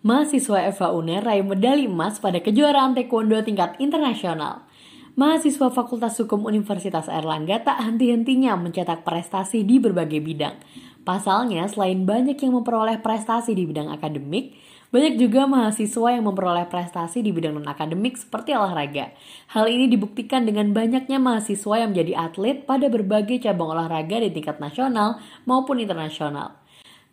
[0.00, 4.64] Mahasiswa Eva Uner raih medali emas pada kejuaraan taekwondo tingkat internasional.
[5.12, 10.56] Mahasiswa Fakultas Hukum Universitas Erlangga tak henti-hentinya mencetak prestasi di berbagai bidang.
[11.04, 14.56] Pasalnya, selain banyak yang memperoleh prestasi di bidang akademik,
[14.88, 19.12] banyak juga mahasiswa yang memperoleh prestasi di bidang non-akademik seperti olahraga.
[19.52, 24.64] Hal ini dibuktikan dengan banyaknya mahasiswa yang menjadi atlet pada berbagai cabang olahraga di tingkat
[24.64, 26.56] nasional maupun internasional.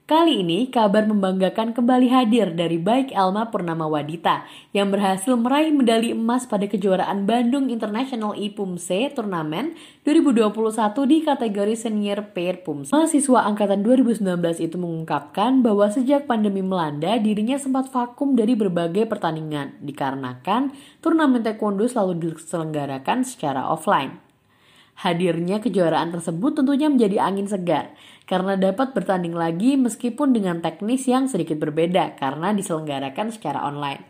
[0.08, 6.16] Kali ini kabar membanggakan kembali hadir dari baik Elma Purnama Wadita yang berhasil meraih medali
[6.16, 9.76] emas pada kejuaraan Bandung International IPUMSE Turnamen
[10.08, 10.48] 2021
[11.12, 12.96] di kategori senior pair PUMSE.
[12.96, 14.24] Mahasiswa angkatan 2019
[14.64, 20.72] itu mengungkapkan bahwa sejak pandemi melanda dirinya sempat vakum dari berbagai pertandingan dikarenakan
[21.04, 24.27] turnamen taekwondo selalu diselenggarakan secara offline.
[24.98, 27.94] Hadirnya kejuaraan tersebut tentunya menjadi angin segar
[28.26, 34.02] karena dapat bertanding lagi meskipun dengan teknis yang sedikit berbeda karena diselenggarakan secara online.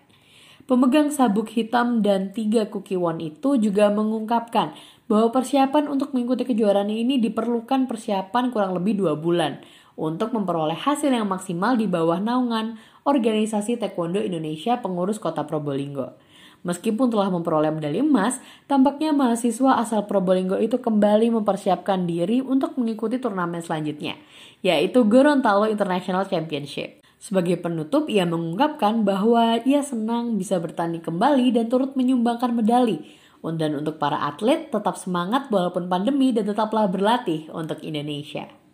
[0.63, 4.76] Pemegang sabuk hitam dan tiga kukiwon itu juga mengungkapkan
[5.12, 9.63] bahwa persiapan untuk mengikuti kejuaraan ini diperlukan persiapan kurang lebih dua bulan
[9.96, 16.20] untuk memperoleh hasil yang maksimal di bawah naungan Organisasi Taekwondo Indonesia Pengurus Kota Probolinggo.
[16.68, 23.24] Meskipun telah memperoleh medali emas, tampaknya mahasiswa asal Probolinggo itu kembali mempersiapkan diri untuk mengikuti
[23.24, 24.20] turnamen selanjutnya,
[24.59, 26.99] yaitu Gorontalo International Championship.
[27.24, 32.99] Sebagai penutup, ia mengungkapkan bahwa ia senang bisa bertanding kembali dan turut menyumbangkan medali.
[33.48, 38.66] Dan untuk para atlet, tetap semangat walaupun pandemi dan tetaplah berlatih untuk Indonesia.